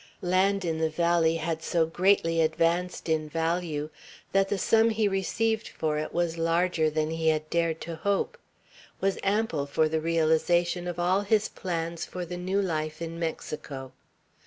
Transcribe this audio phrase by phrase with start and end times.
[0.23, 3.91] Land in the valley had so greatly advanced in value,
[4.31, 8.35] that the sum he received for it was larger than he had dared to hope;
[8.99, 13.91] was ample for the realization of all his plans for the new life in Mexico.